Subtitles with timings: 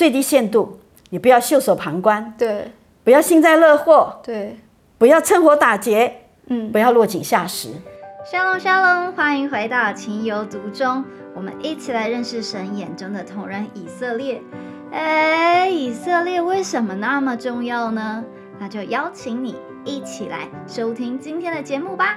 [0.00, 0.80] 最低限度，
[1.10, 2.72] 你不要袖手旁观，对
[3.04, 4.56] 不要幸灾乐祸，对，
[4.96, 7.68] 不要趁火打劫，嗯不，要落井下石。
[8.24, 14.40] 沙龙沙龙，欢迎回到情有独钟，我们一起来认识神眼中的同人以色列。
[14.90, 18.24] 哎，以色列为什么那么重要呢？
[18.58, 22.16] 那就邀请你一起来收听今天的节目吧。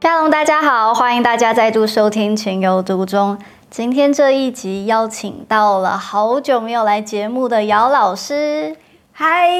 [0.00, 3.36] 沙龙，大家好，欢迎大家再度收听情有独钟。
[3.68, 8.76] 今天这一集邀请到了好久没有来节目的姚老师。
[9.12, 9.50] 嗨，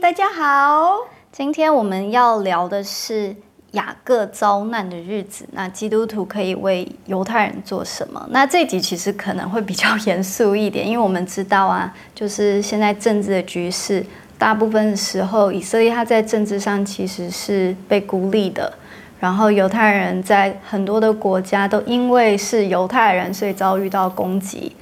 [0.00, 1.00] 大家好。
[1.32, 3.34] 今天我们要聊的是
[3.72, 5.46] 雅各遭难的日子。
[5.52, 8.24] 那基督徒可以为犹太人做什么？
[8.30, 14.06] 那这集其实可能会比较严肃一点，因为我们知道啊，就是现在政治的局势，
[14.38, 18.72] 大部分的时候以色列它在政治上其实是被孤立的。
[19.18, 24.76] 然后犹太人在很多的国家都因为是犹太人，所以遭遇到攻击。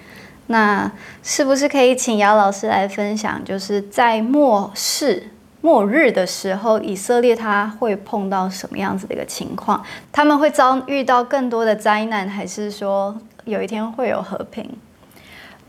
[0.48, 0.91] 那
[1.23, 5.31] 是不是可以请姚老师来分享，就是在末世、
[5.62, 9.83] 末日的时候，以色列他会碰到什么样子的一个情况？
[10.12, 14.69] 他们会遭遇到更多的灾难，还是说有一天会有和平？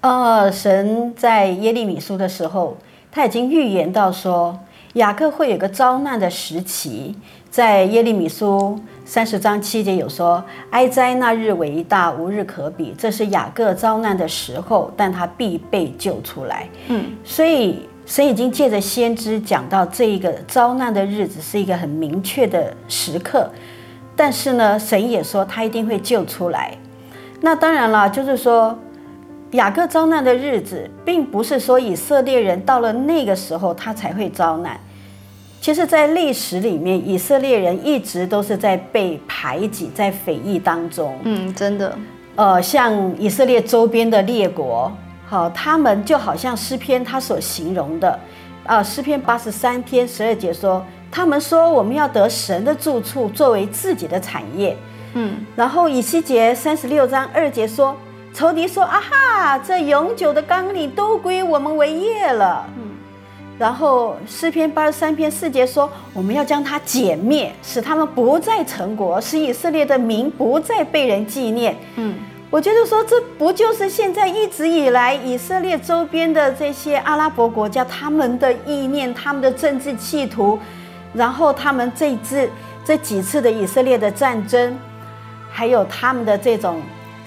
[0.02, 2.76] 呃，神在耶利米书的时候，
[3.12, 4.60] 他已经预言到说，
[4.96, 7.16] 雅各会有个遭难的时期。
[7.56, 16.68] 在耶利米书三十章七节有说：“哀哉，那日为大，无日可比。”这是雅各遭难的时候，但他必被救出来。
[16.90, 23.50] 嗯，所以神已经借着先知讲到这一个遭难的日子是一个很明确的时刻。
[24.18, 26.78] 但是呢，神也说他一定会救出来。
[27.40, 28.78] 那当然了，就是说。
[29.52, 34.78] 雅各遭难的日子，并不是说以色列人到了那个时候他才会遭难。
[35.66, 41.18] 其实，在历史里面，以色列人一直都是在被排挤、在匪夷当中。
[41.24, 41.98] 嗯，真的，
[42.36, 44.92] 呃，像以色列周边的列国，
[45.26, 48.20] 好，他们就好像诗篇他所形容的，
[48.64, 54.78] 啊，诗篇八十三篇十二节说，他们说我们要得神的住处作为自己的产业。
[55.16, 57.96] 嗯，然后以西结三十六章二节说。
[58.36, 62.85] 仇敌说：“啊哈，这永久的纲领都归我们为业了。”嗯，
[63.58, 72.16] 然后诗篇八十三篇四节说：“我们要将它歼灭，使他们不再成国，使以色列的名不再被人纪念。”嗯，
[72.50, 80.60] 我觉得说这不就是现在一直以来以色列周边的这些阿拉伯国家他们的意念、他们的政治企图，
[81.14, 82.50] 然后他们这次
[82.84, 84.78] 这几次的以色列的战争，
[85.50, 86.82] 还有他们的这种。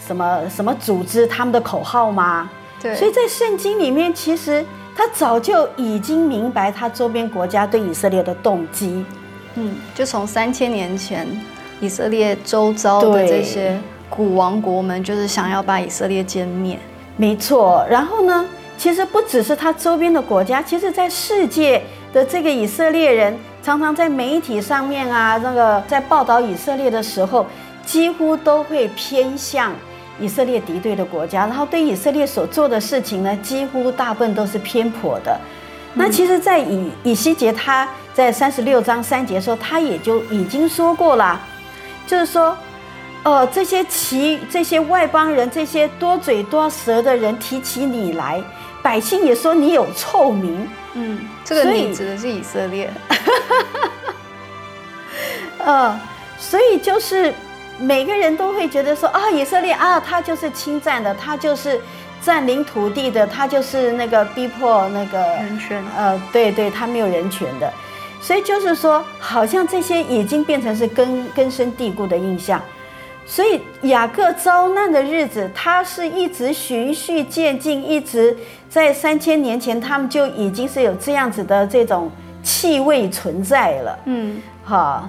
[0.07, 2.49] 什么什么组织他们的口号吗？
[2.81, 4.65] 对，所以在圣经里面，其实
[4.99, 9.05] 他早就已经明白他周边国家对以色列的动机。
[9.55, 11.25] 嗯，就从三千年前，
[11.81, 13.79] 以色列周遭的这些
[14.11, 16.77] 古王国们，就是想要把以色列歼灭。
[17.17, 17.87] 没错。
[17.89, 18.45] 然后呢，
[18.77, 21.81] 其实不只是他周边的国家，其实在世界
[22.13, 27.47] 的这个以色列人，常常在媒体上面啊，那个在报道以色列的时候，
[27.87, 29.73] 几乎都会偏向。
[30.21, 35.39] 以色列敌对的国家，然后对以色列所做的事情呢，几乎大部分都是偏颇的。
[35.95, 41.41] 那其实，在以以西结他在三十六章三节说，他也就已经说过了，
[42.07, 42.57] 就是说，
[43.23, 48.43] 呃，这些其这些外邦人，这些多嘴多舌的人提起你来，
[48.83, 50.69] 百姓也说你有臭名。
[50.95, 52.93] 嗯，这个你指的是以色列。
[55.59, 55.99] 呃，
[56.39, 57.33] 所以就是。
[57.79, 61.81] 每个人都会觉得说啊，以色列啊，他就是侵占的，他就是
[62.21, 65.83] 占领土地的，他就是那个逼迫那个人权。
[65.97, 67.73] 呃，对对，他没有人权的，
[68.21, 72.61] 所以就是说，好像这些已经变成是根根深蒂固的印象。
[73.25, 78.37] 所以雅各遭难的日子，他是一直循序渐进，一直
[78.69, 82.11] 在三千年前，他们就已经是有这样子的这种
[82.43, 83.99] 气味存在了。
[84.07, 85.09] 嗯，好。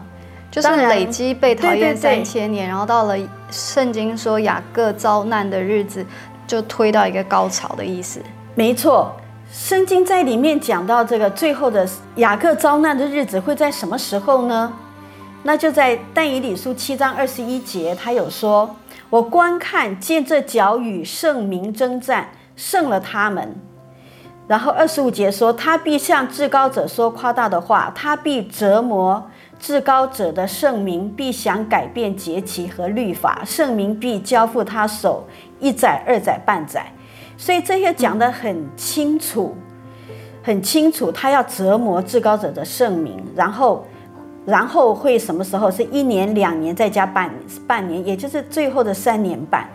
[0.61, 3.15] 就是累积被讨厌三千年，然后到了
[3.49, 6.05] 圣经说雅各遭难的日子，
[6.45, 8.21] 就推到一个高潮的意思。
[8.55, 9.15] 没错，
[9.51, 14.73] 圣经在里面讲到这个最后的雅各遭难的日子会在什么时候呢？
[15.43, 18.75] 那就在但以理书七章二十一节，他有说
[19.09, 23.55] ：“我观看见这脚与圣明征战，胜了他们。”
[24.47, 29.29] 然后二十五节说：“他必向至高者说夸大的话，他必折磨。”
[29.59, 35.27] 至高者的圣名必想改变节期和律法，圣名必交付他手
[35.59, 36.91] 一载、二载、半载，
[37.37, 39.55] 所以这些讲得很清楚，
[40.41, 41.11] 很清楚。
[41.11, 43.85] 他要折磨至高者的圣名，然后，
[44.45, 45.69] 然后会什么时候？
[45.69, 47.29] 是一年、两年，再加半
[47.67, 49.69] 半年，也就是最后的三年半。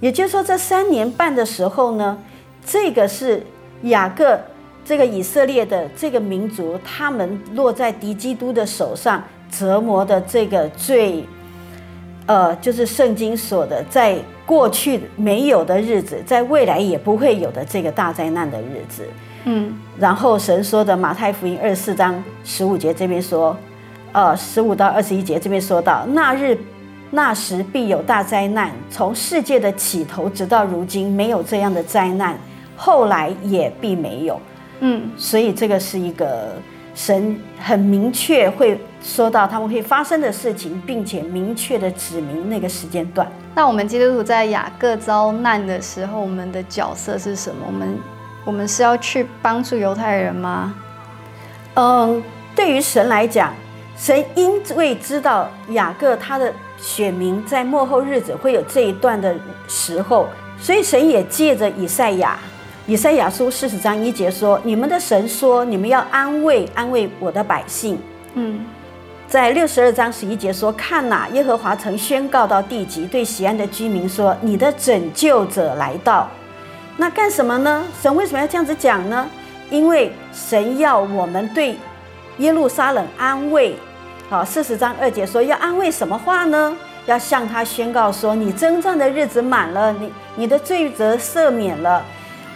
[0.00, 2.18] 也就是说，这三年半的时候呢，
[2.64, 3.46] 这个是
[3.82, 4.40] 雅各
[4.84, 11.24] 这个以色列的这个民族，他们落在敌基督的手上折磨的这个最，
[12.26, 19.06] 呃，就是圣经说的，在过去没有的日子，在未来也不会有的这个大灾难的日子。
[19.44, 23.56] 嗯，然后神说的马太福音二十四章十五节这边说，
[24.12, 26.58] 呃，十五到二十一节这边说到，那日
[27.10, 32.36] 那时必有大灾难，从世界的起头直到如今没有这样的灾难，
[32.76, 34.40] 后来也必没有。
[34.84, 36.56] 嗯，所以这个是一个
[36.92, 43.30] 神很明确会说到他们会发生的事情，并且明确的指明那个时间段。
[43.54, 47.64] 那我们基督徒在雅各遭难的时候，我们的角色是什么？
[47.66, 47.98] 我们
[48.44, 50.74] 我们是要去帮助犹太人吗？
[51.74, 52.20] 嗯，
[52.56, 53.54] 对于神来讲，
[53.96, 59.32] 神因为知道雅各他的选民在幕后日子会有这一段的
[59.68, 60.26] 时候，
[60.58, 62.36] 所以神也借着以赛亚，
[62.86, 67.96] 以赛亚书四十章一节说：“你们的神说，你们要安慰安慰我的百姓。”
[68.34, 68.58] 嗯，
[69.28, 76.28] 在六十二章十一节说：“看哪，耶和华曾宣告到地极，对西安的居民说：你的拯救者来到。
[76.96, 77.84] 那干什么呢？
[78.02, 79.30] 神为什么要这样子讲呢？
[79.70, 81.76] 因为神要我们对
[82.38, 83.76] 耶路撒冷安慰。
[84.28, 86.76] 好，四十章二节说要安慰什么话呢？
[87.06, 92.04] 要向他宣告说：你征战的日子满了，你你的罪责赦免了，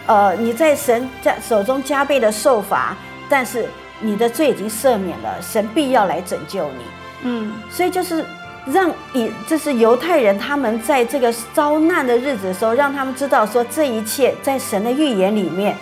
[0.07, 2.95] 呃，你在神家手中加倍的受罚，
[3.29, 3.69] 但是
[3.99, 6.83] 你的罪已经赦免了，神必要来拯救你。
[7.23, 8.25] 嗯，所以就是
[8.65, 15.75] 让以这是犹太人他们在这个遭难的日子的时候，让他们知道说这一切在神的预言里面，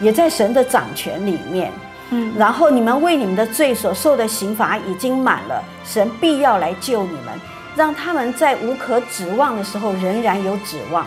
[0.00, 1.72] 也在神的掌权里面。
[2.10, 7.40] 嗯，然后你们为你们的罪所受的刑罚已经满了，神必要来救你们，
[7.74, 11.06] 让他们在无可指望的时候仍然有指望。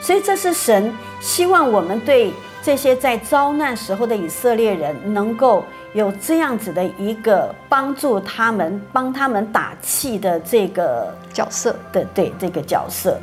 [0.00, 2.32] 所以这是神希望我们对
[2.62, 5.64] 这些在遭难时候的以色列人能够
[5.94, 11.74] 有这样子的一个帮助他们、帮他们打气的这个角色。
[11.92, 13.18] 的对这个角色。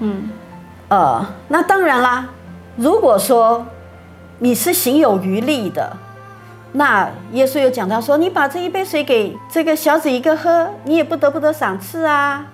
[0.00, 0.28] 嗯，
[0.88, 2.28] 呃，那当然啦，
[2.76, 3.64] 如果说
[4.38, 5.96] 你是行有余力的，
[6.72, 12.46] 那耶稣又讲到说，你把这一杯水给这个小子一个喝，你也不得不得赏赐啊。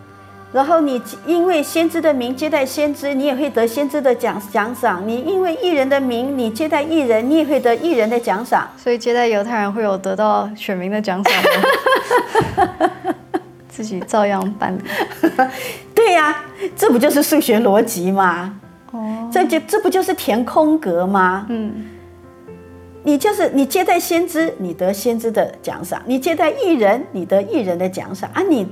[0.56, 8.66] 然后你因为先知的名接待先知，你也会得先知的奖奖赏；你因为艺人的名，你接待艺人，你也会得艺人的奖赏。
[8.74, 11.34] 所以接待犹太人会有得到选民的奖赏
[12.72, 12.90] 吗？
[13.68, 14.74] 自己照样办。
[15.94, 16.34] 对呀、
[16.74, 18.58] 这不就是数学逻辑吗？
[18.92, 21.44] 哦，这就这不就是填空格吗？
[21.50, 21.84] 嗯
[23.02, 28.42] 你就是你接待先知，你得先知的奖赏；你接待艺人，你得艺人的奖赏啊！
[28.42, 28.66] 你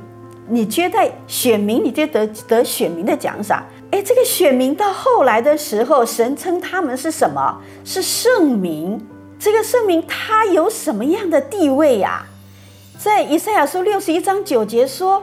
[0.48, 3.64] 你接待选民，你就得得选民的奖赏。
[3.90, 7.60] 哎，这个选民到后来的时候，神称他们是什么？
[7.84, 9.00] 是圣民。
[9.38, 12.24] 这个圣民他有什么样的地位呀、
[12.98, 15.22] 在以赛亚书六十一章九节说，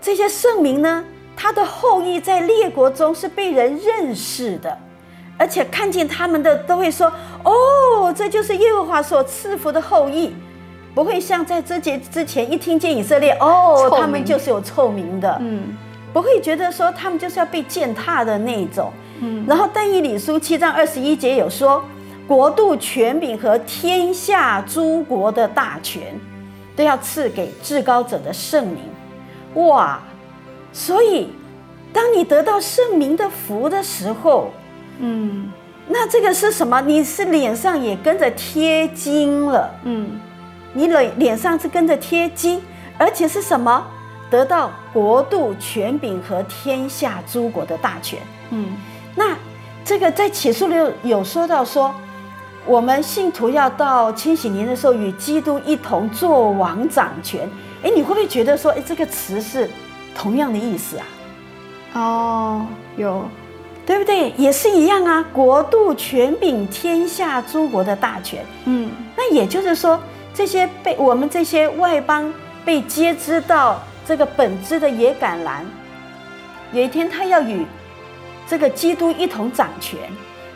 [0.00, 1.04] 这些圣民呢，
[1.36, 4.76] 他的后裔在列国中是被人认识的。
[5.38, 7.12] 而且看见他们的都会说
[7.44, 10.34] ：“哦，这就是耶和华所赐福的后裔。”
[10.96, 15.76] 不会像在这节之前一听见以色列，哦他们就是有臭名的，嗯
[16.10, 18.90] 不会觉得说他们就是要被践踏的那种。
[19.20, 21.84] 嗯然后但以理书七章二十一节有说，
[22.26, 26.18] 国度权柄和天下诸国的大权，
[26.74, 28.78] 都要赐给至高者的圣名。
[29.66, 30.00] 哇！
[30.72, 31.28] 所以，
[31.92, 34.50] 当你得到圣名的福的时候，
[34.98, 35.52] 嗯
[35.86, 36.80] 那这个是什么？
[36.80, 40.18] 你是脸上也跟着贴金了，嗯
[40.76, 42.62] 你脸脸上是跟着贴金，
[42.98, 43.82] 而且是什么？
[44.28, 48.18] 得到国度权柄和天下诸国的大权。
[48.50, 48.76] 嗯
[49.14, 49.34] 那
[49.84, 51.94] 这个在启示录有说到说，
[52.66, 57.48] 我们信徒要到千禧年的时候与基督一同做王掌权。
[57.82, 59.70] 哎，你会不会觉得说，哎，这个词是
[60.14, 61.06] 同样的意思啊？
[61.94, 62.66] 哦，
[62.96, 63.24] 有
[63.86, 64.30] 对不对？
[64.36, 68.44] 也是一样啊，国度权柄天下诸国的大权。
[68.66, 69.98] 嗯那也就是说，
[70.36, 72.30] 这些被我们这些外邦
[72.62, 75.62] 被接知到这个本质的野橄榄，
[76.72, 77.64] 有一天他要与
[78.46, 79.98] 这个基督一同掌权，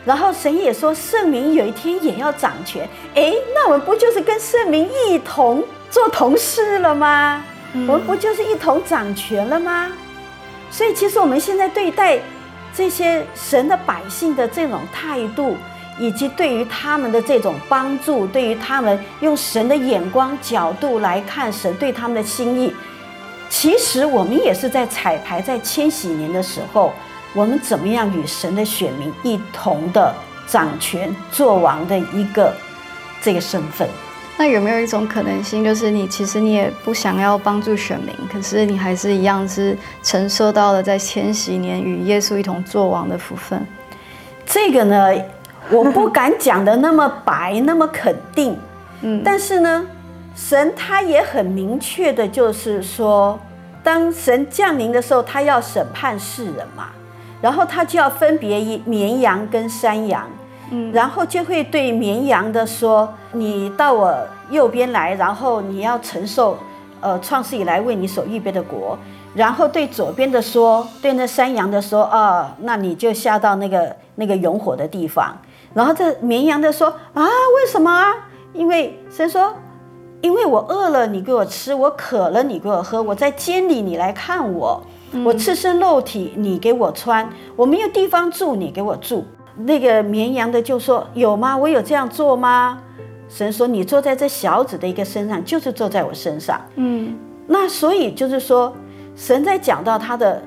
[0.05, 2.87] 然后神也说圣民有一天也要掌权。
[3.15, 7.43] 诶，那我们不就是跟圣民一同做同事了吗？
[7.73, 9.91] 嗯我们不就是一同掌权了吗？
[10.69, 12.19] 所以其实我们现在对待
[12.73, 15.57] 这些神的百姓的这种态度，
[16.01, 22.73] 以及对于他们的这种帮助，对于他们用神的眼光角度来看神对他们的心意，
[23.47, 26.91] 其实我们也是在彩排在千禧年的时候，
[27.35, 30.11] 我们怎么样与神的选民一同的
[30.47, 32.51] 掌权做王的一个
[33.21, 33.87] 这个身份。
[34.37, 43.63] 那有没有一种可能性，就是你其实你也不想要帮助选民，可是你还是一样是承受到了在千禧年与耶稣一同作王的福分？
[44.43, 45.13] 这个呢，
[45.71, 48.57] 我不敢讲的那么白，那么肯定。
[49.01, 49.87] 嗯，但是呢，
[50.35, 53.39] 神他也很明确的，就是说，
[53.81, 56.89] 当神降临的时候，他要审判世人嘛，
[57.41, 60.27] 然后他就要分别一绵羊跟山羊。
[60.73, 64.15] 嗯然后就会对绵羊的说：“你到我
[64.49, 66.57] 右边来，然后你要承受，
[67.01, 68.97] 呃，创世以来为你所预备的国。”
[69.35, 75.35] 然后对左边的说：“对那山羊的说，啊，那你就下到那个那个永火的地方。”
[75.73, 78.13] 然后这绵羊的说：“啊，为什么啊？
[78.53, 79.53] 因为神说，
[80.21, 84.81] 因为我饿了，你给我吃；我渴了，你给我喝；我在监里，你来看我；
[85.23, 87.25] 我赤身露体，你给我穿；
[87.55, 89.25] 我没有地方住，你给我住。”
[89.55, 91.55] 那个绵羊的就说：“有吗？
[91.57, 92.81] 我有这样做吗？”
[93.29, 98.73] 神说：“你坐在这小子的一个身上，就是坐在我身上。”嗯，那所以就是说，
[99.15, 100.41] 神在讲到他的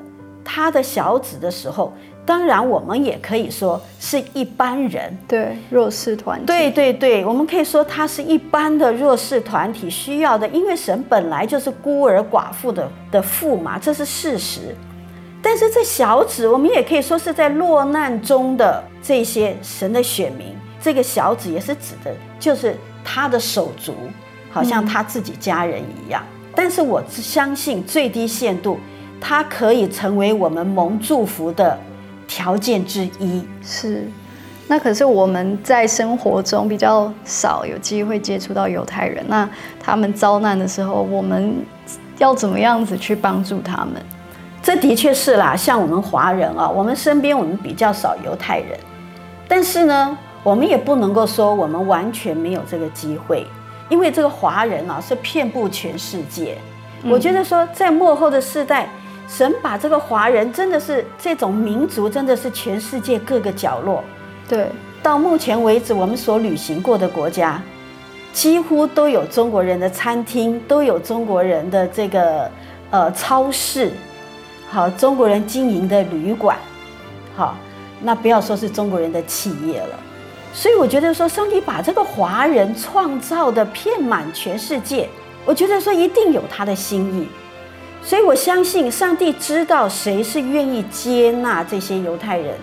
[0.44, 1.92] 他的小子的时候，
[2.26, 14.74] 当然我们也可以说是一般人，对弱势团体，对对对，我们可以说他是一般的弱势团体需要的，因为神本来就是孤儿寡妇的的父嘛，这是事实。
[15.42, 20.46] 但是这小子，我们也可以说是在落难中的这些神的选民。
[20.80, 23.94] 这个小子也是指的，就是他的手足，
[24.50, 26.22] 好像他自己家人一样。
[26.54, 28.78] 但是我相信最低限度，
[29.20, 31.78] 他可以成为我们蒙祝福的
[32.26, 33.42] 条件之一。
[33.62, 34.08] 是，
[34.66, 39.24] 那可是我们在生活中比较少有机会接触到犹太人。
[39.28, 39.48] 那
[39.80, 41.56] 他们遭难的时候，我们
[42.18, 43.94] 要怎么样子去帮助他们？
[44.62, 48.78] 这的确是啦，像我们华人啊，我们身边我们比较少犹太人，
[49.46, 53.46] 但是呢，我们也不能够说我们完全没有这个机会，
[53.90, 56.56] 因为这个华人啊是遍布全世界。
[57.04, 58.88] 我觉得说在幕后的世代，
[59.28, 64.04] 神把这个华人真的是这种民族，真的是全世界各个角落。
[64.48, 64.68] 对，
[65.02, 67.60] 到目前为止，我们所旅行过的国家，
[68.32, 72.50] 几乎都有中国人的餐厅，都有中国人的这个
[72.90, 73.92] 呃超市。
[74.68, 76.56] 好，中国人经营的旅馆，
[77.36, 77.56] 好，
[78.02, 79.98] 那不要说是中国人的企业了。
[80.52, 85.08] 所以我觉得说，上帝把这个华人创造的遍满全世界，
[85.44, 87.28] 我觉得说一定有他的心意。
[88.04, 92.54] 所以我相信上帝知道谁是愿意接纳这些犹太人，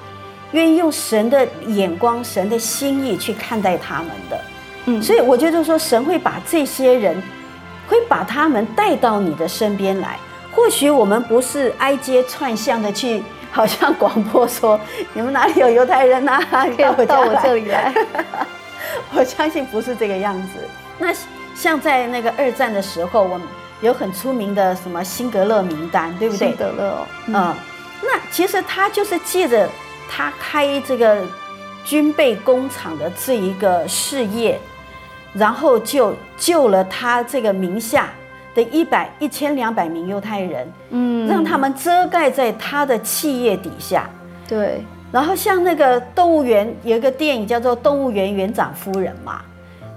[0.52, 4.42] 愿意用神的眼光、神的心意去看待他们的。
[4.86, 7.22] 嗯，所以我觉得说，神会把这些人，
[7.88, 10.18] 会把他们带到你的身边来。
[10.52, 14.80] 或许我们不是挨街串巷的去，好像广播说
[15.14, 16.40] 你们哪里有犹太人呐？
[17.08, 17.94] 到我这里来。
[19.16, 20.60] 我相信不是这个样子。
[21.00, 21.14] 那
[21.56, 23.48] 像在那个二战的时候，我们
[23.82, 26.48] 有很出名的什么辛格勒名单，对不对？
[26.48, 27.54] 辛格勒，嗯，
[28.04, 29.68] 那其实他就是借着
[30.10, 31.22] 他开这个
[31.84, 34.60] 军备工厂的这一个事业，
[35.34, 38.10] 然后就救了他这个名下。
[38.54, 44.10] 的一百一千两百名犹太人，嗯，让他们遮盖在他的企业底下。
[44.46, 49.42] 对，然后像那个动物园有一个电影叫做《动物园园长夫人》嘛，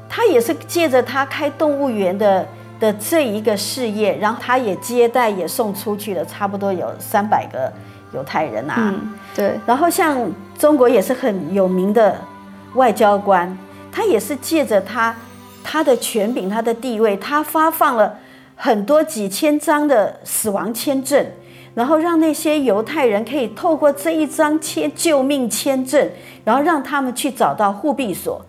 [0.08, 2.46] 他也是借着他开动物园的
[2.84, 7.72] 的这一个事业，然后他也接待也送出去了差不多有三百个
[8.12, 8.92] 犹太人啊。
[9.34, 12.20] 对，然后像中国也是很有名的
[12.74, 13.56] 外交官，
[13.90, 15.16] 他也是借着他
[15.62, 18.18] 他的权柄、他的地位，他发放了。
[18.56, 21.26] 很多几千张的死亡签证，
[21.74, 26.08] 然后让那些犹太人可以透过这一张签救命签证，
[26.44, 28.40] 然后让他们去找到护庇所。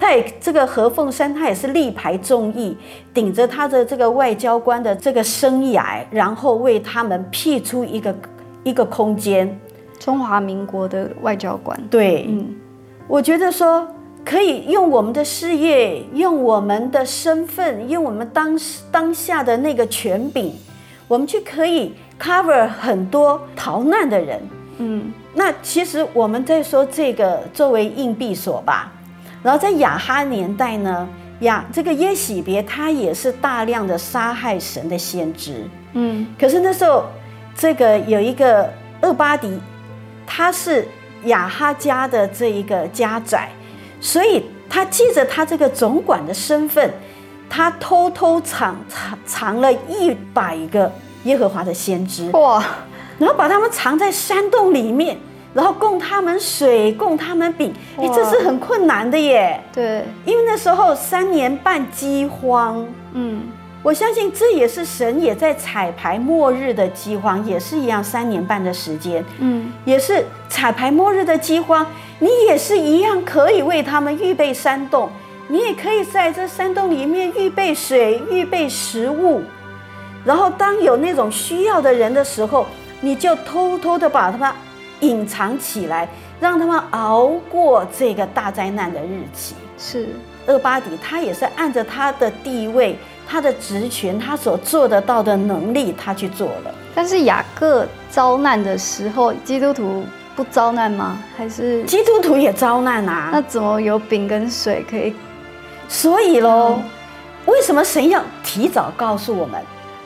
[0.00, 2.76] 他也这个何凤山，他也是力排众议，
[3.14, 8.12] 顶着他的这个外交官的这个生涯，然后为他们辟出一个
[8.64, 9.56] 一个空间。
[9.98, 12.56] 中华民国的外交官，对，嗯，
[13.06, 13.86] 我觉得说。
[14.22, 18.56] 可以用我们的事业，用我们的身份，用我们当
[18.92, 20.52] 当下的那个权柄，
[21.08, 24.38] 我们去可以 cover 很多逃难的人。
[24.76, 28.92] 嗯，那其实我们在说这个作为硬币所吧。
[29.42, 31.08] 然后在亚哈年代呢，
[31.40, 35.68] 亚这个耶喜别他也是大量的杀害神的先知。
[35.92, 37.04] 嗯，可是那时候
[37.54, 38.70] 这个有一个
[39.02, 39.58] 厄巴迪，
[40.26, 40.86] 他是
[41.24, 43.48] 亚哈家的这一个家宰。
[44.00, 46.90] 所以他借着他这个总管的身份，
[47.50, 50.90] 他偷偷藏藏藏了一百个
[51.24, 52.30] 耶和华的先知。
[52.30, 52.64] 哇！
[53.18, 55.18] 然后把他们藏在山洞里面，
[55.52, 57.74] 然后供他们水，供他们饼。
[57.96, 59.60] 哎，这是很困难的耶。
[59.72, 62.86] 对，因为那时候三年半饥荒。
[63.12, 63.42] 嗯，
[63.82, 69.24] 我相信这也是神也在彩排末日的饥荒，也是一样三年半的时间。
[69.38, 71.84] 嗯，也是彩排末日的饥荒，
[72.18, 75.10] 你也是一样可以为他们预备山洞，
[75.48, 79.42] 你也可以在这山洞里面预备水、预备食物。
[80.24, 82.66] 然后，当有那种需要的人的时候，
[83.00, 84.52] 你就偷偷的把他们
[85.00, 86.08] 隐藏起来，
[86.40, 89.54] 让他们熬过这个大灾难的日期。
[89.78, 90.08] 是
[90.46, 96.74] 厄巴底，他也是按着他的地位、他的职权、他所做得到的能力，他去做了。
[96.94, 100.04] 但是雅各遭难的时候，基督徒
[100.36, 101.18] 不遭难吗？
[101.36, 103.30] 还是基督徒也遭难啊？
[103.32, 105.14] 那怎么有饼跟水可以？
[105.88, 106.78] 所以喽，
[107.46, 109.60] 为什么神要提早告诉我们？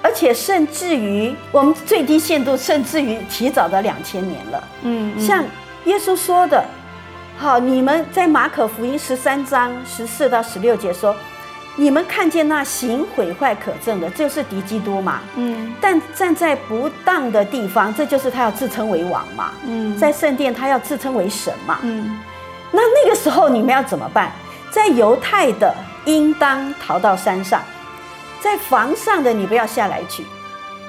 [0.05, 4.65] 而且甚至于我们最低限度，甚至于提早到两千年了。
[4.83, 5.43] 嗯，像
[5.87, 6.63] 耶稣说的，
[7.39, 11.17] 好，你们在马可福音十三章十四到十六节说，
[11.75, 15.21] 你们看见那行毁坏可憎的，就是敌基督嘛。
[15.37, 19.53] 嗯，但站在不当的地方，这就是他要自称为王嘛。
[19.67, 21.79] 嗯，在圣殿他要自称为神嘛。
[21.81, 22.21] 嗯，
[22.71, 24.31] 那那个时候你们要怎么办？
[24.71, 27.63] 在犹太的，应当逃到山上。
[28.45, 30.23] 在房上的你不要下来取，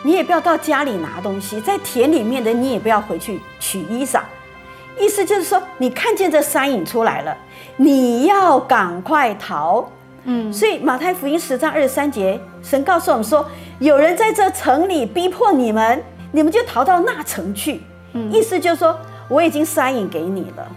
[0.03, 1.61] 你也不要到家里拿东西。
[1.61, 4.19] 在田里面的你也不要回去取衣裳。
[4.99, 7.37] 意思就是说，你看见这山影出来了，
[7.77, 9.89] 你要赶快逃。
[10.25, 17.79] 嗯，所以马太福音十章二十三节，神告诉我们说，有人在这城里逼迫你们，你们就逃到那城去。
[18.11, 20.67] 嗯，意思就是说，我已经山影给你了，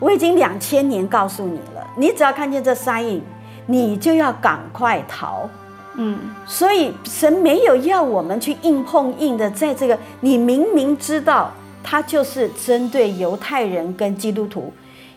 [0.00, 3.22] 我已经两千年告诉你了，你只要看见这山影，
[3.66, 5.46] 你就要赶快逃。
[5.94, 11.50] 嗯，所以神没有要我们去硬碰硬的，在这个你明明知道
[11.82, 14.72] 他就是针对犹太人跟基督徒，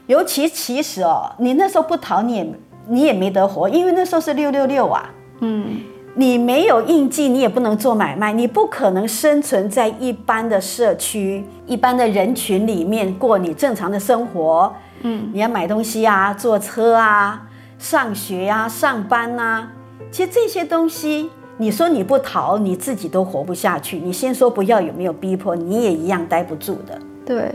[0.08, 2.53] 尤其其实哦，你那时候不逃你也
[2.88, 5.09] 你也没得活，因为那时候是六六六啊，
[5.40, 5.77] 嗯，
[6.16, 17.44] 你没有印记，你也不能做买卖，你不可能生存在一般的社区、一般的人群里面过你正常的生活，嗯，你要买东西啊，坐车啊，
[17.79, 19.70] 上学啊，上班呐。
[20.15, 23.97] 其实这些东西，你说你不逃，你自己都活不下去。
[23.97, 26.97] 你先说不要，有没有逼迫，你也一样待不住的。
[27.25, 27.53] 对，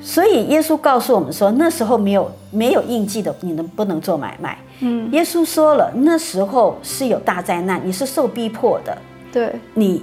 [0.00, 4.58] 所以耶稣告诉我们说，那时候没有没有印记的，你能不能做买卖？
[4.80, 8.98] 嗯，耶稣说了，那时候是有大灾难，你是受逼迫的。
[9.30, 10.02] 对，你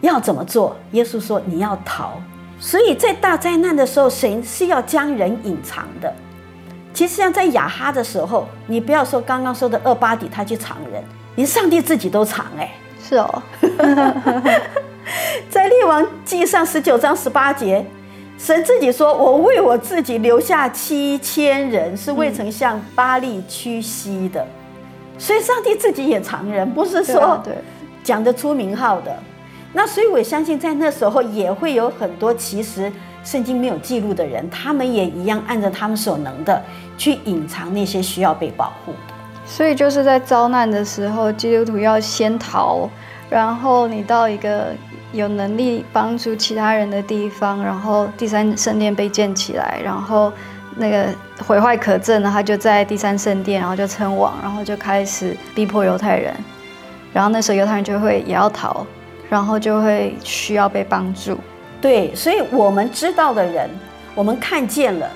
[0.00, 0.74] 要怎么做？
[0.90, 2.14] 耶稣说你要逃。
[2.58, 6.12] 所以在大灾难的时候，神是要将人隐藏的。
[6.94, 11.02] 其实像在雅哈的时候，你不要说刚刚说的厄巴底他去藏人，
[11.34, 12.72] 连上帝自己都藏哎。
[13.02, 13.42] 是哦，
[15.50, 17.84] 在列王记上十九章十八节，
[18.38, 24.46] 神自己说：“我为我自己留下七千人，是未曾向巴利屈膝的。”
[25.18, 27.42] 所以上帝自己也藏人，不是说
[28.02, 29.14] 讲得出名号的。
[29.72, 32.90] 那所以我相信，在那时候也会有很多其实
[33.24, 36.62] 圣经没有记录的人，他们也一样按照他们所能的。
[36.96, 42.88] 去隐藏那些需要被保护的，所以就是在遭难的时候，基督徒要先逃，
[43.28, 44.66] 然后你到一个
[45.12, 50.32] 有能力帮助其他人的地方，然后第三圣殿被建起来，然后
[50.76, 51.08] 那个
[51.44, 56.32] 毁坏可证呢，他就在第三圣殿，然后就称王，然后就开始逼迫犹太人，
[57.12, 58.86] 然后那时候犹太人就会也要逃，
[59.28, 61.36] 然后就会需要被帮助。
[61.84, 63.68] 对，所以我们知道的人，
[64.14, 65.06] 我们看见了。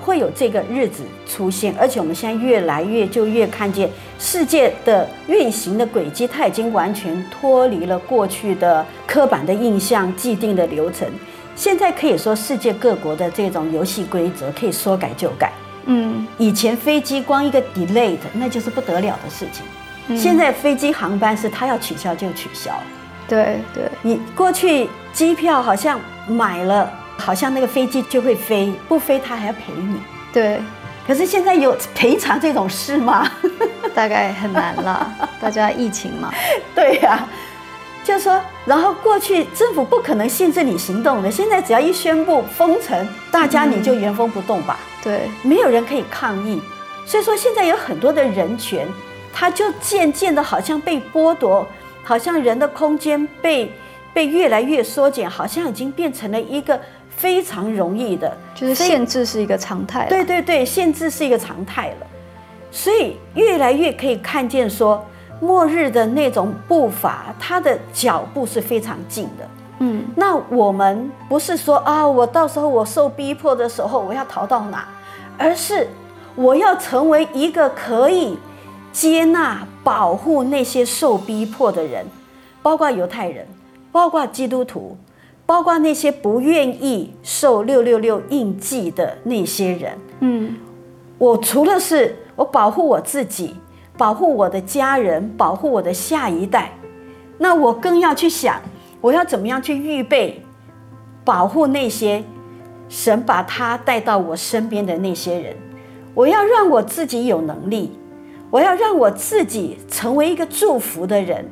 [0.00, 11.08] 会有这个日子出现，而且我们现在越来越就越看见世界的运行的轨迹，它已经完全脱离了过去的刻板的印象、既定的流程。
[11.56, 15.52] 现在可以说，世界各国的这种游戏规则可以说改就改。
[15.86, 22.72] 嗯，以前飞机光一个 delay 那就是不得了的事情，现在飞机航班是它要取消就取消。
[23.28, 26.90] 对对，你过去机票好像买了。
[27.18, 30.00] 好像那个飞机就会飞，不飞他还要赔你。
[30.32, 30.60] 对，
[31.06, 33.30] 可是现在有赔偿这种事吗？
[33.94, 35.08] 大概很难了，
[35.40, 36.32] 大家疫情嘛。
[36.74, 37.24] 对呀，
[38.02, 44.76] 就说，然后过去政府不可能限制你行动的，现在只要一宣布封城，大家你就原封不动吧。
[45.00, 46.60] 对，没有人可以抗议。
[47.06, 48.88] 所以说现在有很多的人权，
[49.32, 51.68] 它就渐渐的好像被剥夺，
[52.04, 53.72] 好像人的空间被
[54.12, 56.78] 被越来越缩减，好像已经变成了一个。
[57.14, 60.06] 非常容易的，就是限制是一个常态。
[60.08, 62.06] 对对对，限制是一个常态了，
[62.70, 65.04] 所以越来越可以看见说，
[65.38, 69.48] 末日的那种步伐，它的脚步是非常近的。
[69.80, 74.88] 嗯，那我们不是说啊，我到时候我受逼迫的时候我要逃到哪，
[75.36, 75.86] 而是
[76.34, 78.38] 我要成为一个可以
[78.90, 82.06] 接纳、保护那些受逼迫的人，
[82.62, 83.46] 包括犹太人，
[83.90, 84.96] 包括基督徒，
[85.44, 89.98] 包括那些不愿意受六六六印记的那些人。
[90.20, 90.56] 嗯，
[91.18, 93.56] 我除了是我保护我自己，
[93.96, 96.72] 保护我的家人，保护我的下一代，
[97.38, 98.60] 那我更要去想。
[99.00, 100.40] 我要怎么样去预备
[101.24, 102.22] 保护那些
[102.88, 105.56] 神把他带到我身边的那些人？
[106.14, 107.98] 我要让我自己有能力，
[108.52, 111.50] 我要让我自己成为一个祝福的人。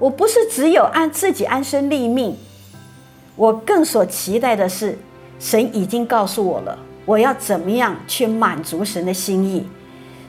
[0.00, 2.36] 我不是只有按自己安身立命，
[3.36, 4.98] 我更所期待的是，
[5.38, 6.76] 神已经告诉我了，
[7.06, 9.64] 我要怎么样去满足神的心意，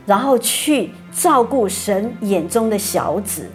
[0.06, 3.50] 然后去照顾神眼中的小子，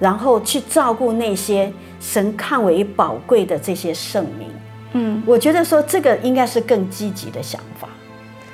[0.00, 1.72] 然后去照顾那些。
[2.04, 4.48] 神看为宝贵的这些圣民，
[4.94, 7.88] 嗯，我觉得说这个应该是更积极的想法。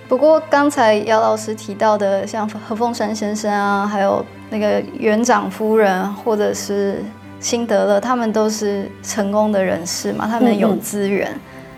[0.09, 7.05] 不过刚才姚老师提到的，像何凤山先生啊，还有那个园长夫人，或者是
[7.39, 11.31] 辛德勒，他们都是成功的人士嘛，他们有资源。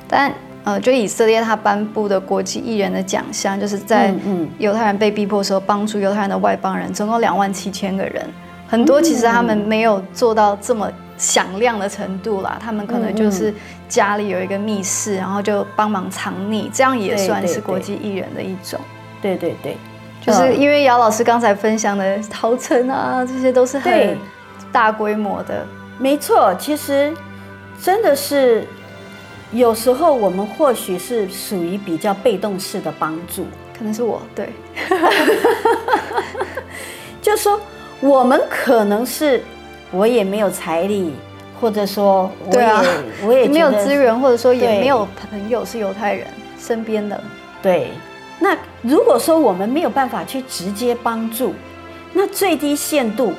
[0.06, 4.14] 但呃，就以色列他颁布的国际艺人的奖项，就是在
[4.58, 8.24] 犹太人被逼迫的时候，帮助犹太人的外邦人，总共两万七千个人，
[8.68, 10.88] 很多其实他们没有做到这么。
[11.20, 13.52] 响亮的程度啦，他们可能就是
[13.90, 18.80] 家里有一个密室，然后就帮忙藏匿，这样也算是国际艺人的一种。
[19.20, 19.76] 对对对，
[20.24, 24.16] 就是因为姚老师刚才分享的陶城啊，这些都是很
[24.72, 25.66] 大规模的。
[25.98, 27.14] 没错，其实
[27.82, 28.66] 真的是
[29.52, 33.44] 有时候我们或许是属于比较被动式的帮助，
[33.76, 34.48] 可能是我对，
[37.20, 37.60] 就说
[38.00, 39.42] 我们可能是。
[39.92, 41.12] 我也没有财力，
[41.60, 42.72] 或者说我也
[43.26, 46.26] 我也没有资源，或者说也没有朋友是犹太人
[46.58, 47.22] 身边的。
[47.62, 47.90] 对，
[48.38, 51.54] 那如果说我们没有办法去直接帮助，
[52.12, 53.34] 那最低限度，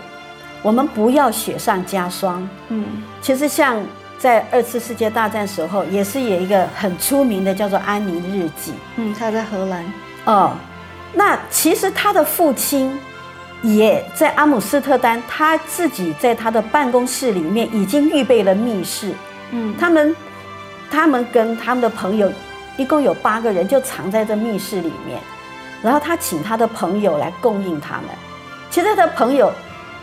[0.62, 2.48] 我们不要雪上加霜。
[2.70, 2.86] 嗯，
[3.22, 3.84] 其实像
[4.20, 8.74] 在二次世界大战时候，也是有一个很出名的叫做安妮日记。
[8.98, 9.94] 嗯，他在荷兰。
[10.26, 10.52] 哦，
[11.14, 13.00] 那其实他的父亲。
[13.62, 19.14] 也在阿姆斯特丹，他自己在他的办公室里面已经预备了密室。
[19.52, 20.16] 嗯，他们，
[20.90, 22.32] 他们跟他们的朋友，
[22.76, 25.20] 一共有八个人，就藏在这密室里面。
[25.82, 28.06] 然后他请他的朋友来供应他们。
[28.72, 29.52] 其实他的朋友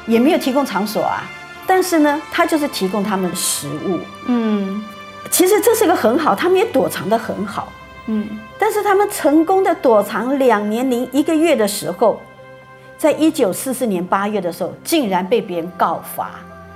[0.07, 1.25] 也没有提供场所啊，
[1.66, 3.99] 但是呢，他就是提供他们食物。
[4.27, 4.85] 嗯，
[5.31, 7.73] 其实这是个很好，他们也躲藏的很好。
[8.07, 12.23] 嗯，但是他们成功的躲藏两年零一个月的时候。
[12.99, 16.33] 在一九四四年八月的时候，竟然被别人告发，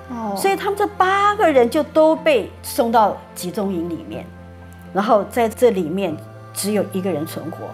[0.08, 4.24] 哦，所以他们这八个人就都被送到集中营里面，
[4.94, 6.16] 然后在这里面
[6.54, 7.66] 只有一个人存活。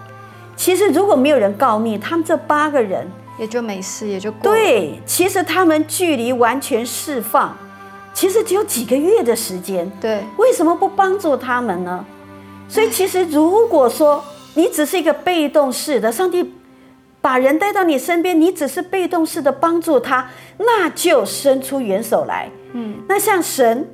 [0.55, 3.07] 其实如果没有人告密，他们这八个人
[3.37, 4.99] 也就没事，也就对。
[5.05, 7.55] 其实他们距离完全释放，
[8.15, 9.87] 其实只有几个月的时间。
[10.01, 12.03] 对，为什么不帮助他们呢？
[12.67, 14.23] 所以其实如果说
[14.55, 16.55] 你只是一个被动式的，上帝。
[17.21, 22.49] 把人带到你身边，你只是被动式的帮助他，那就伸出援手来。
[22.73, 23.87] 嗯，那像神，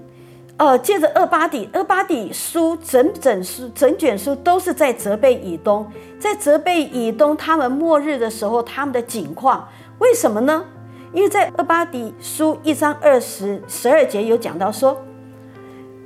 [0.58, 9.68] 呃，借着厄巴底，厄巴底书整整书整卷书都是在责备以东，在责备以东他们末日的时候他们的境况。
[10.00, 10.64] 为什么呢？
[11.12, 15.02] 因为在厄巴底书一章二十十二节有讲到说，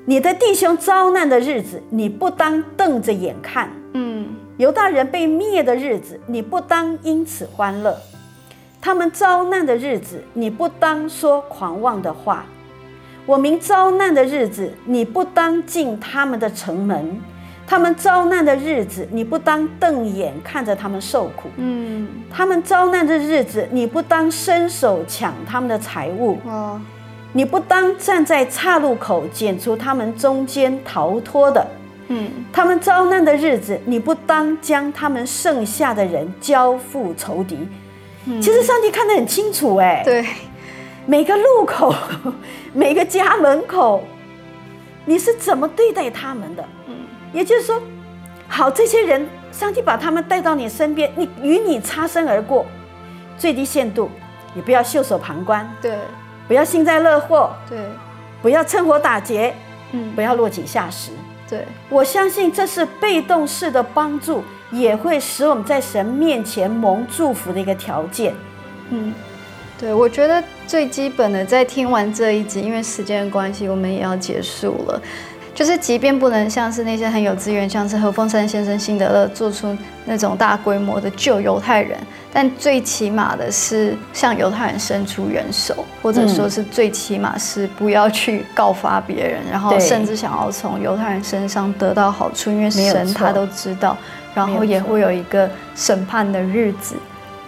[0.05, 3.69] 你的弟兄遭难的日子，你不当瞪着眼看。
[3.93, 4.08] 嗯。
[4.59, 7.93] 犹大人被灭的日子，你不当因此欢乐；
[8.81, 12.43] 他们遭难的日子，你不当说狂妄的话。
[13.25, 17.21] 我民遭难的日子，你不当进他们的城门；
[17.65, 21.47] 他们遭难的日子，你不当瞪眼看着他们受苦。
[21.55, 26.37] 嗯，他们遭难的日子，你不当伸手抢他们的财物。
[26.45, 26.81] 哦，
[27.31, 31.65] 你不当站在岔路口剪除他们中间逃脱的。
[32.09, 37.67] 嗯，他们遭难的日子，你不当将他们剩下的人交付仇敌。
[38.41, 40.25] 其实上帝看得很清楚，哎，对，
[41.05, 41.93] 每个路口，
[42.73, 44.03] 每个家门口，
[45.05, 46.63] 你是怎么对待他们的？
[46.87, 46.95] 嗯，
[47.31, 47.81] 也就是说，
[48.47, 52.65] 好，这些人，上帝把他们带到你身边，你与你擦身而过，
[53.37, 54.09] 最低限度，
[54.53, 55.97] 你不要袖手旁观，对，
[56.47, 57.79] 不要幸灾乐祸，对，
[58.41, 59.55] 不要趁火打劫，
[59.91, 61.11] 嗯，不要落井下石。
[61.49, 68.35] 对，我相信这是被动式的帮助，也会使我们在神面前蒙祝福的一个条件。
[68.91, 69.13] 嗯，
[69.79, 75.01] 对，我觉得最基本的，在听完这一集，因为时间的关系，我们也要结束了。
[75.59, 81.99] 就是即便不能像是那些很有资源，像是何凤山先生、辛德勒做出那种大规模的救犹太人，
[82.31, 93.97] 但最起码的是向犹太人伸出援手，或者说是最起码是不要去告发别人，然后甚至想要从犹太人身上得到好处，因为神他都知道，
[94.33, 96.95] 然后也会有一个审判的日子。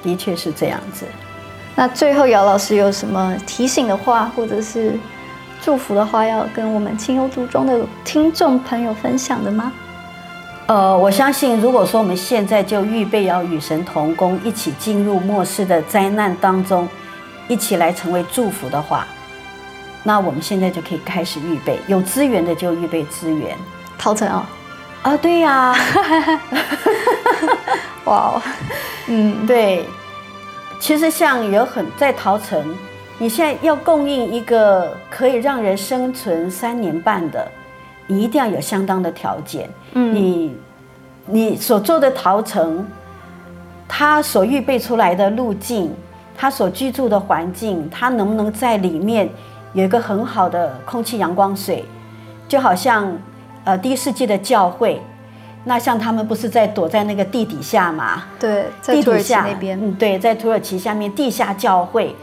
[0.04, 1.06] 的确是这样子。
[1.76, 5.00] 那最后姚老师有什么提醒的话，或者是？
[5.62, 9.72] 祝福的话要跟我们情有独钟的听众朋友分享的吗？
[10.66, 16.88] 呃，我相信，如果说我们现在就预备要与神同工，一起进入末世的灾难当中，
[17.48, 19.06] 一起来成为祝福的话，
[20.04, 23.56] 那我们现在就可以开始预备，有资源的就预备资源。
[24.00, 24.50] 陶成啊，
[25.04, 25.76] 啊，对呀，
[28.06, 28.42] 哇哦，
[29.08, 29.86] 嗯，对，
[30.80, 32.76] 其实像有很在陶城。
[33.22, 37.48] 你现在要供应一个可以让人生存三年半的，
[38.08, 39.70] 你一定要有相当的条件。
[39.94, 40.56] 嗯，你
[41.28, 42.84] 你所做的陶城，
[43.88, 45.94] 它所预备出来的路径，
[46.36, 49.30] 它所居住的环境，它能不能在里面
[49.74, 51.86] 有一个很好的空气、阳光、水？
[52.48, 53.16] 就好像
[53.66, 55.00] 呃第一世纪的教会，
[55.64, 58.24] 那像他们不是在躲在那个地底下嘛？
[58.40, 59.80] 对，在土耳其那边。
[59.80, 62.16] 嗯，对，在土耳其下面地下教会。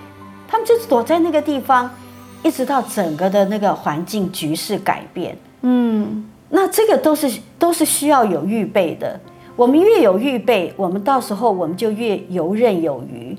[0.48, 1.88] 他们就是躲在那个地方，
[2.42, 5.36] 一直到整个的那个环境局势改变。
[5.60, 9.20] 嗯，那这个都是都是需要有预备的。
[9.54, 13.36] 我们越有预备，我们到时候我们就越游刃有余。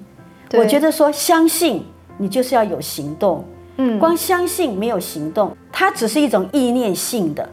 [0.54, 1.84] 我觉得说相信
[2.18, 3.44] 你就是要有行动。
[3.78, 7.50] 嗯，光相信没有行动，它只是一种意念性的，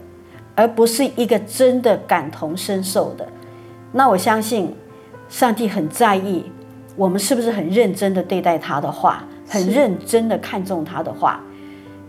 [0.53, 3.25] 而不是一个真的感同身受的。
[3.93, 4.75] 那我相信，
[5.29, 6.43] 上帝很在意
[6.97, 9.23] 我们是不是很认真的对待他的话。
[9.47, 11.39] 很认真的看重他的话，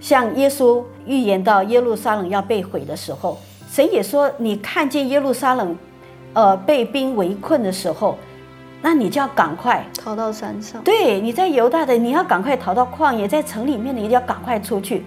[0.01, 3.39] 像耶稣预言到耶路撒冷要被毁的时候，
[3.71, 5.77] 神也说：你看见耶路撒冷，
[6.33, 8.19] 呃，被兵围困的时候，
[8.83, 10.83] 那你就要赶快逃到山上。
[10.83, 15.05] 对，你在犹大的，你要赶快逃到旷野，在城里面的，一定要赶快出去。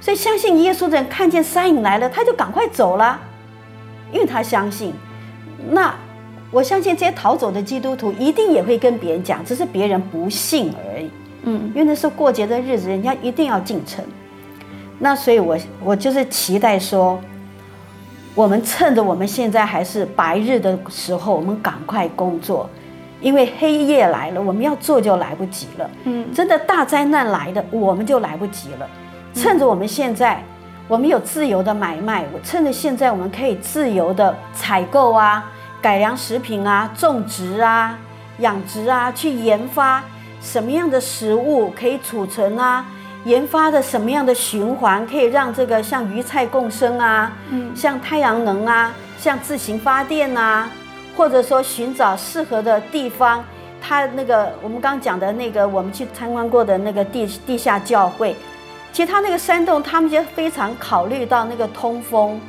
[0.00, 3.20] 所以相信耶稣的人看见山影来了，他就赶快走了，
[4.12, 4.94] 因为他相信。
[5.70, 5.94] 那
[6.50, 11.10] 我相信这些逃走的基督徒一定也会跟别人讲，只是别人不信而已。
[11.42, 14.04] 嗯，因为那是过节的日子，人家一定要进城。
[14.98, 17.18] 那所以，我我就是期待说，
[18.34, 22.68] 我们趁着我们现在还是白日的时候，我们赶快工作，
[23.20, 25.90] 因为黑夜来了，我们要做就来不及了。
[26.04, 28.86] 嗯，真的大灾难来的，我们就来不及了。
[29.32, 30.44] 趁着我们现在，
[30.86, 35.50] 我们有自由的买卖，我趁着现在我们可以自由的采购啊，
[35.80, 37.98] 改良食品啊，种植啊，
[38.40, 40.02] 养殖啊，去研发。
[40.40, 42.84] 什么样的食物可以储存啊？
[43.24, 47.30] 研发的什么样的循环可以让这个像鱼菜共生啊？
[47.50, 50.70] 嗯，像太阳能啊，像自行发电啊，
[51.14, 53.44] 或者说寻找适合的地方。
[53.82, 58.34] 它那个我们刚讲的那个，我们去参观过的那个地地下教会，
[58.92, 62.40] 其实它那个山洞，他们就非常考虑到那个通风，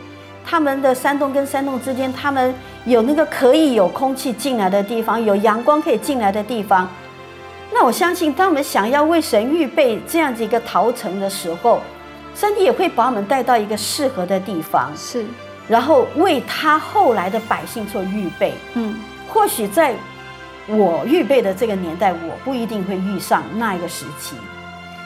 [0.45, 2.53] 他们的山洞跟山洞之间，他们
[2.85, 6.89] 有那个可以有空气进来的地方，有阳光可以进来的地方。
[7.73, 11.81] 那我相信，当我们想要为神预备这样子一个陶城的时候，
[12.35, 15.25] 上帝也会把我们带到一个适合的地方，是，
[15.69, 18.53] 然后为他后来的百姓做预备。
[18.73, 19.95] 嗯，或许在
[20.67, 24.35] 我预备的这个年代，我不一定会遇上那一个时期，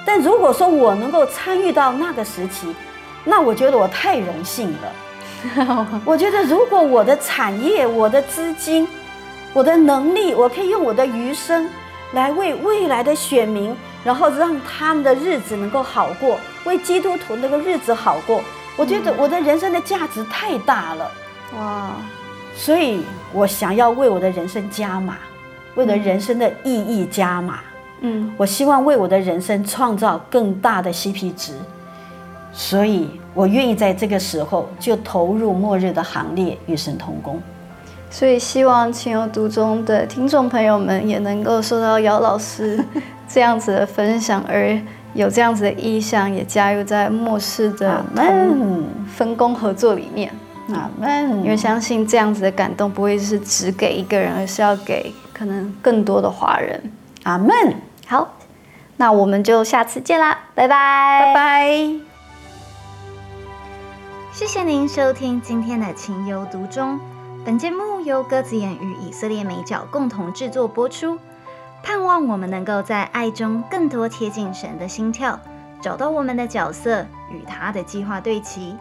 [0.03, 2.75] 但如果说我能够参与到那个时期，
[3.23, 5.97] 那我觉得我太荣幸了。
[6.03, 8.87] 我觉得如果我的产业、我的资金、
[9.53, 11.69] 我的能力，我可以用我的余生。
[12.13, 18.41] 来为未来的选民，然后让他们的日子能够好过，为基督徒那个日子好过。
[18.77, 21.11] 我觉得我的人生的价值太大了，
[21.57, 21.91] 哇！
[22.55, 25.17] 所以我想要为我的人生加码，
[25.75, 27.59] 为了人生的意义加码。
[28.01, 31.53] 嗯，我希望为我的人生创造更大的 CP 值，
[32.51, 37.41] 所以我愿意在这个时候就投入末日的行列，与神同工。
[38.17, 42.81] 所以，希望情有独钟的听众朋友们也能够受到姚老师
[43.27, 44.79] 这样子的分享，而
[45.13, 48.01] 有这样子的意向，也加入在末世的
[49.13, 50.31] 分工合作里面。
[50.69, 51.43] 阿门。
[51.43, 56.81] 因为相信这样子的感动不会是只给一个人，而是要给可能更多的华人。
[57.23, 57.53] 阿门。
[58.07, 58.33] 好，
[58.95, 61.75] 那我们就下次见啦，拜拜，拜拜。
[64.31, 66.97] 谢谢您收听今天的情有独钟。
[67.45, 71.19] 本节目由鸽子眼与以色列美角共同制作播出。
[71.83, 75.39] 盼望我们能够在爱中更多贴近神的心跳，
[75.79, 78.75] 找到我们的角色，与他的计划对齐。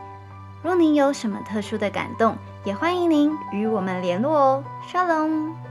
[0.62, 4.64] 若您有什么特殊的感动，也欢迎您与我们联络哦。
[4.90, 5.63] Shalom。